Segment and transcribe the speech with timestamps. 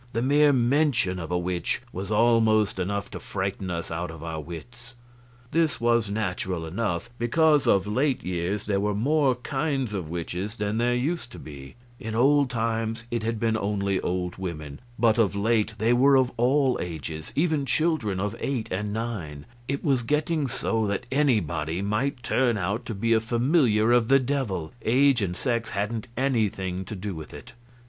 [0.13, 4.41] The mere mention of a witch was almost enough to frighten us out of our
[4.41, 4.95] wits.
[5.51, 10.79] This was natural enough, because of late years there were more kinds of witches than
[10.79, 15.35] there used to be; in old times it had been only old women, but of
[15.35, 20.01] late years they were of all ages even children of eight and nine; it was
[20.01, 25.21] getting so that anybody might turn out to be a familiar of the Devil age
[25.21, 27.53] and sex hadn't anything to do with it.